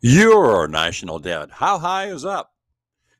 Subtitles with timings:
[0.00, 1.50] Your national debt.
[1.50, 2.52] How high is up?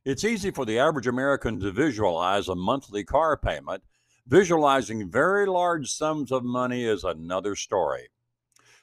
[0.05, 3.83] It's easy for the average American to visualize a monthly car payment.
[4.29, 8.11] Visualizing very large sums of money is another story.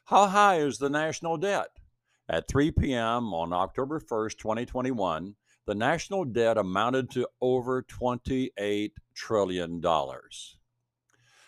[0.04, 1.70] How high is the national debt?
[2.28, 3.34] At 3 p.m.
[3.34, 5.36] on October 1st, 2021,
[5.66, 9.82] the national debt amounted to over $28 trillion.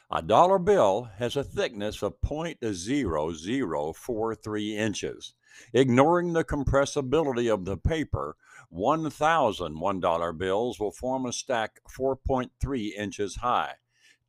[0.10, 5.34] A dollar bill has a thickness of 0.0043 inches.
[5.74, 8.38] Ignoring the compressibility of the paper,
[8.70, 13.74] 1,000 $1 bills will form a stack 4.3 inches high.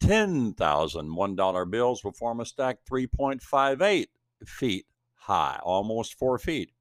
[0.01, 4.09] 10,000 $1 bills will form a stack 3.58
[4.47, 6.73] feet high, almost 4 feet.